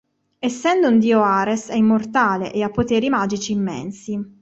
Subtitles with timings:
[0.39, 4.19] Essendo un dio Ares è immortale e ha poteri magici immensi.